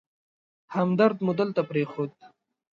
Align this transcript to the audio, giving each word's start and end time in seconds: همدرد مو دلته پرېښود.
همدرد 0.75 1.17
مو 1.25 1.31
دلته 1.39 1.61
پرېښود. 1.69 2.11